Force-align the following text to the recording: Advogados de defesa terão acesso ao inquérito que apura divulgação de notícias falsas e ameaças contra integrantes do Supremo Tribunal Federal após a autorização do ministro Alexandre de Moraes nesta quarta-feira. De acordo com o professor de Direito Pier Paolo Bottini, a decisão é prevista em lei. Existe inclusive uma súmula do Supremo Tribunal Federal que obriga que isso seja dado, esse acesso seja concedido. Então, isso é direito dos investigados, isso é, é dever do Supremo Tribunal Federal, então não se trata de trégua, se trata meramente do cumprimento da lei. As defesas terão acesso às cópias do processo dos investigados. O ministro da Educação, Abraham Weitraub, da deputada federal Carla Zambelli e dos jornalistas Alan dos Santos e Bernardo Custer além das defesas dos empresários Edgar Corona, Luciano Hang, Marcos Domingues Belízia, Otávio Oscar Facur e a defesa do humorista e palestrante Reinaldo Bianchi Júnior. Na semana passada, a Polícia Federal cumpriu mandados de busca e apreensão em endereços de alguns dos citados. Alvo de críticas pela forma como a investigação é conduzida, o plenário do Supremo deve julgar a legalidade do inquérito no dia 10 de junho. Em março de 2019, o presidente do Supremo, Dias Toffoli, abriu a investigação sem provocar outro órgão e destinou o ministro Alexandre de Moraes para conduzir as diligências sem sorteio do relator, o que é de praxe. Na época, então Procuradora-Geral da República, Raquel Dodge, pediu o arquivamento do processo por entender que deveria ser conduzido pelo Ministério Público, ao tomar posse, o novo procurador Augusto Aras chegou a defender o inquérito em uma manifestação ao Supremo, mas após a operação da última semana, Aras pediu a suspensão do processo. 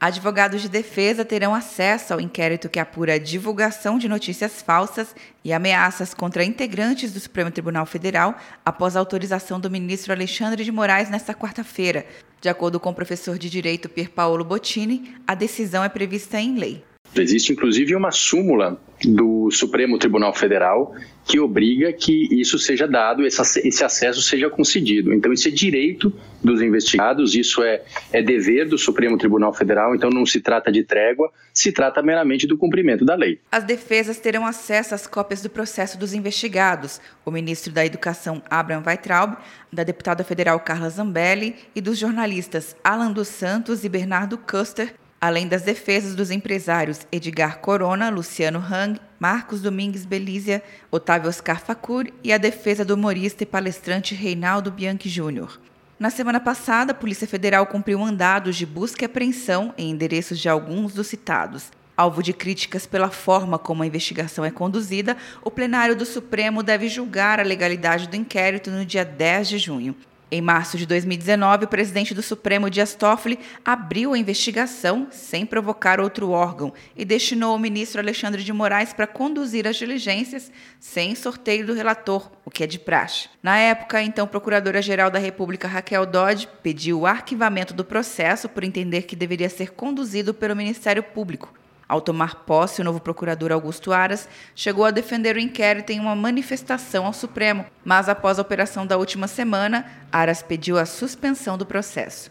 Advogados 0.00 0.62
de 0.62 0.68
defesa 0.70 1.26
terão 1.26 1.54
acesso 1.54 2.14
ao 2.14 2.20
inquérito 2.22 2.70
que 2.70 2.78
apura 2.78 3.20
divulgação 3.20 3.98
de 3.98 4.08
notícias 4.08 4.62
falsas 4.62 5.14
e 5.44 5.52
ameaças 5.52 6.14
contra 6.14 6.42
integrantes 6.42 7.12
do 7.12 7.20
Supremo 7.20 7.50
Tribunal 7.50 7.84
Federal 7.84 8.34
após 8.64 8.96
a 8.96 8.98
autorização 8.98 9.60
do 9.60 9.70
ministro 9.70 10.10
Alexandre 10.10 10.64
de 10.64 10.72
Moraes 10.72 11.10
nesta 11.10 11.34
quarta-feira. 11.34 12.06
De 12.40 12.48
acordo 12.48 12.80
com 12.80 12.88
o 12.88 12.94
professor 12.94 13.36
de 13.38 13.50
Direito 13.50 13.90
Pier 13.90 14.08
Paolo 14.08 14.42
Bottini, 14.42 15.16
a 15.26 15.34
decisão 15.34 15.84
é 15.84 15.88
prevista 15.90 16.40
em 16.40 16.56
lei. 16.56 16.82
Existe 17.14 17.52
inclusive 17.52 17.94
uma 17.94 18.10
súmula 18.10 18.80
do 19.04 19.50
Supremo 19.50 19.98
Tribunal 19.98 20.34
Federal 20.34 20.94
que 21.24 21.38
obriga 21.38 21.92
que 21.92 22.28
isso 22.32 22.58
seja 22.58 22.88
dado, 22.88 23.24
esse 23.24 23.84
acesso 23.84 24.20
seja 24.20 24.50
concedido. 24.50 25.12
Então, 25.12 25.32
isso 25.32 25.46
é 25.46 25.50
direito 25.50 26.12
dos 26.42 26.60
investigados, 26.60 27.34
isso 27.34 27.62
é, 27.62 27.82
é 28.12 28.20
dever 28.20 28.66
do 28.68 28.76
Supremo 28.76 29.16
Tribunal 29.16 29.52
Federal, 29.54 29.94
então 29.94 30.10
não 30.10 30.26
se 30.26 30.40
trata 30.40 30.72
de 30.72 30.82
trégua, 30.82 31.30
se 31.54 31.70
trata 31.70 32.02
meramente 32.02 32.46
do 32.46 32.58
cumprimento 32.58 33.04
da 33.04 33.14
lei. 33.14 33.38
As 33.52 33.64
defesas 33.64 34.18
terão 34.18 34.44
acesso 34.44 34.94
às 34.94 35.06
cópias 35.06 35.40
do 35.40 35.50
processo 35.50 35.98
dos 35.98 36.14
investigados. 36.14 37.00
O 37.24 37.30
ministro 37.30 37.72
da 37.72 37.86
Educação, 37.86 38.42
Abraham 38.50 38.82
Weitraub, 38.84 39.36
da 39.72 39.84
deputada 39.84 40.24
federal 40.24 40.58
Carla 40.60 40.90
Zambelli 40.90 41.54
e 41.76 41.80
dos 41.80 41.96
jornalistas 41.96 42.74
Alan 42.82 43.12
dos 43.12 43.28
Santos 43.28 43.84
e 43.84 43.88
Bernardo 43.88 44.36
Custer 44.36 44.94
além 45.20 45.46
das 45.46 45.62
defesas 45.62 46.14
dos 46.14 46.30
empresários 46.30 47.06
Edgar 47.12 47.58
Corona, 47.58 48.08
Luciano 48.08 48.58
Hang, 48.58 48.98
Marcos 49.18 49.60
Domingues 49.60 50.06
Belízia, 50.06 50.62
Otávio 50.90 51.28
Oscar 51.28 51.60
Facur 51.60 52.06
e 52.24 52.32
a 52.32 52.38
defesa 52.38 52.84
do 52.84 52.94
humorista 52.94 53.42
e 53.42 53.46
palestrante 53.46 54.14
Reinaldo 54.14 54.70
Bianchi 54.70 55.10
Júnior. 55.10 55.60
Na 55.98 56.08
semana 56.08 56.40
passada, 56.40 56.92
a 56.92 56.94
Polícia 56.94 57.28
Federal 57.28 57.66
cumpriu 57.66 57.98
mandados 57.98 58.56
de 58.56 58.64
busca 58.64 59.04
e 59.04 59.06
apreensão 59.06 59.74
em 59.76 59.90
endereços 59.90 60.38
de 60.38 60.48
alguns 60.48 60.94
dos 60.94 61.08
citados. 61.08 61.70
Alvo 61.94 62.22
de 62.22 62.32
críticas 62.32 62.86
pela 62.86 63.10
forma 63.10 63.58
como 63.58 63.82
a 63.82 63.86
investigação 63.86 64.42
é 64.42 64.50
conduzida, 64.50 65.18
o 65.44 65.50
plenário 65.50 65.94
do 65.94 66.06
Supremo 66.06 66.62
deve 66.62 66.88
julgar 66.88 67.38
a 67.38 67.42
legalidade 67.42 68.08
do 68.08 68.16
inquérito 68.16 68.70
no 68.70 68.86
dia 68.86 69.04
10 69.04 69.48
de 69.50 69.58
junho. 69.58 69.94
Em 70.32 70.40
março 70.40 70.78
de 70.78 70.86
2019, 70.86 71.64
o 71.64 71.68
presidente 71.68 72.14
do 72.14 72.22
Supremo, 72.22 72.70
Dias 72.70 72.94
Toffoli, 72.94 73.36
abriu 73.64 74.12
a 74.12 74.18
investigação 74.18 75.08
sem 75.10 75.44
provocar 75.44 75.98
outro 75.98 76.30
órgão 76.30 76.72
e 76.96 77.04
destinou 77.04 77.56
o 77.56 77.58
ministro 77.58 78.00
Alexandre 78.00 78.44
de 78.44 78.52
Moraes 78.52 78.92
para 78.92 79.08
conduzir 79.08 79.66
as 79.66 79.74
diligências 79.74 80.52
sem 80.78 81.16
sorteio 81.16 81.66
do 81.66 81.74
relator, 81.74 82.30
o 82.44 82.50
que 82.50 82.62
é 82.62 82.66
de 82.68 82.78
praxe. 82.78 83.28
Na 83.42 83.58
época, 83.58 84.00
então 84.00 84.24
Procuradora-Geral 84.24 85.10
da 85.10 85.18
República, 85.18 85.66
Raquel 85.66 86.06
Dodge, 86.06 86.48
pediu 86.62 87.00
o 87.00 87.06
arquivamento 87.06 87.74
do 87.74 87.84
processo 87.84 88.48
por 88.48 88.62
entender 88.62 89.02
que 89.02 89.16
deveria 89.16 89.48
ser 89.48 89.72
conduzido 89.72 90.32
pelo 90.32 90.54
Ministério 90.54 91.02
Público, 91.02 91.52
ao 91.90 92.00
tomar 92.00 92.44
posse, 92.44 92.80
o 92.80 92.84
novo 92.84 93.00
procurador 93.00 93.50
Augusto 93.50 93.92
Aras 93.92 94.28
chegou 94.54 94.84
a 94.84 94.92
defender 94.92 95.34
o 95.34 95.40
inquérito 95.40 95.90
em 95.90 95.98
uma 95.98 96.14
manifestação 96.14 97.04
ao 97.04 97.12
Supremo, 97.12 97.66
mas 97.84 98.08
após 98.08 98.38
a 98.38 98.42
operação 98.42 98.86
da 98.86 98.96
última 98.96 99.26
semana, 99.26 99.84
Aras 100.12 100.40
pediu 100.40 100.78
a 100.78 100.86
suspensão 100.86 101.58
do 101.58 101.66
processo. 101.66 102.30